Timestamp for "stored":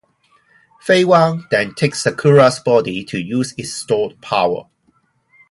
3.71-4.19